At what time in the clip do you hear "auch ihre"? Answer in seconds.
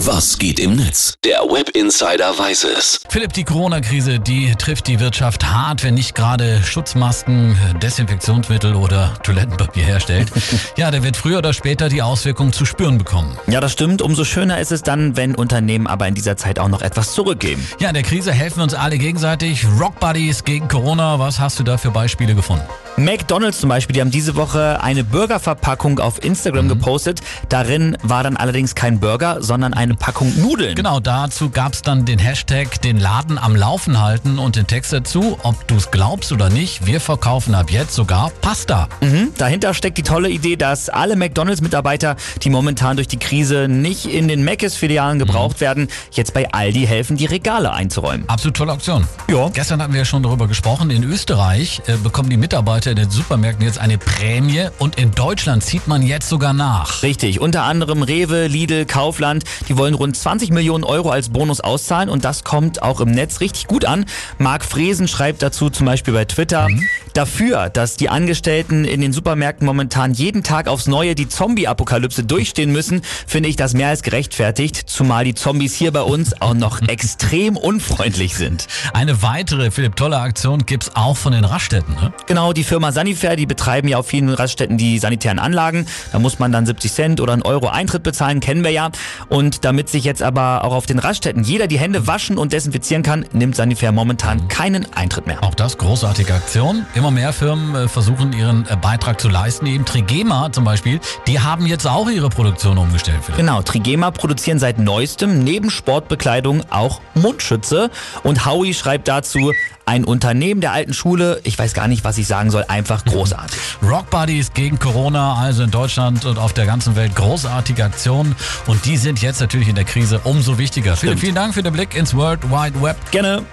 101.86-102.28